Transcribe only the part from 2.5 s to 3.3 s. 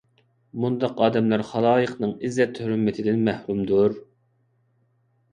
ھۆرمىتىدىن